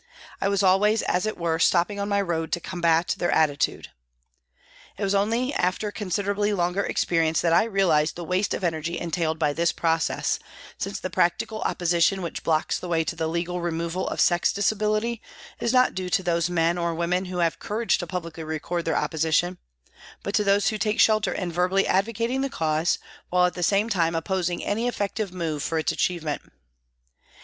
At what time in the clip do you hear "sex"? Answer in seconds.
14.19-14.51